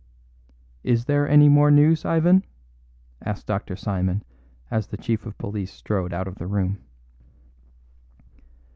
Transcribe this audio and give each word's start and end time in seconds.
"Is 0.83 1.05
there 1.05 1.29
any 1.29 1.47
more 1.47 1.69
news, 1.69 2.05
Ivan?" 2.05 2.43
asked 3.23 3.45
Dr. 3.45 3.75
Simon, 3.75 4.23
as 4.71 4.87
the 4.87 4.97
chief 4.97 5.27
of 5.27 5.37
police 5.37 5.71
strode 5.71 6.11
out 6.11 6.27
of 6.27 6.39
the 6.39 6.47
room. 6.47 6.79